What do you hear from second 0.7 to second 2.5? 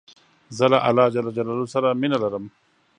له الله ج سره مینه لرم.